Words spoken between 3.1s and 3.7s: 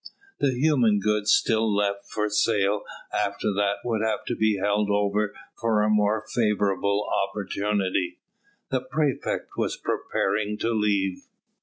after